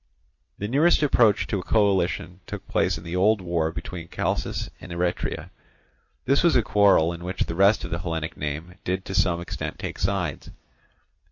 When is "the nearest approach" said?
0.57-1.45